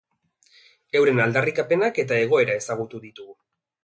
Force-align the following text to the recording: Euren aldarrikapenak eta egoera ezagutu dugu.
Euren 0.99 1.19
aldarrikapenak 1.25 1.99
eta 2.05 2.17
egoera 2.21 2.57
ezagutu 2.63 3.03
dugu. 3.05 3.29